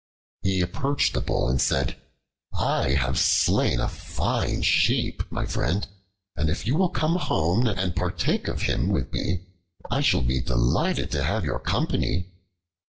[0.41, 1.95] He approached the Bull and said,
[2.57, 5.87] "I have slain a fine sheep, my friend;
[6.35, 9.45] and if you will come home and partake of him with me,
[9.91, 12.31] I shall be delighted to have your company."